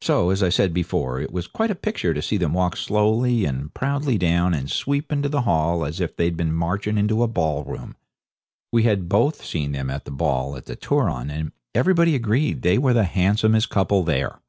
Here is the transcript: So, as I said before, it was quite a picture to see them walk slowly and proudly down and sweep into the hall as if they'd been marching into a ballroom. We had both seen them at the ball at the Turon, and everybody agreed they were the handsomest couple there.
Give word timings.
So, 0.00 0.30
as 0.30 0.42
I 0.42 0.48
said 0.48 0.74
before, 0.74 1.20
it 1.20 1.30
was 1.30 1.46
quite 1.46 1.70
a 1.70 1.76
picture 1.76 2.12
to 2.12 2.20
see 2.20 2.36
them 2.36 2.54
walk 2.54 2.76
slowly 2.76 3.44
and 3.44 3.72
proudly 3.72 4.18
down 4.18 4.52
and 4.52 4.68
sweep 4.68 5.12
into 5.12 5.28
the 5.28 5.42
hall 5.42 5.84
as 5.84 6.00
if 6.00 6.16
they'd 6.16 6.36
been 6.36 6.52
marching 6.52 6.98
into 6.98 7.22
a 7.22 7.28
ballroom. 7.28 7.94
We 8.72 8.82
had 8.82 9.08
both 9.08 9.44
seen 9.44 9.70
them 9.70 9.90
at 9.90 10.06
the 10.06 10.10
ball 10.10 10.56
at 10.56 10.64
the 10.64 10.74
Turon, 10.74 11.30
and 11.30 11.52
everybody 11.72 12.16
agreed 12.16 12.62
they 12.62 12.78
were 12.78 12.94
the 12.94 13.04
handsomest 13.04 13.70
couple 13.70 14.02
there. 14.02 14.40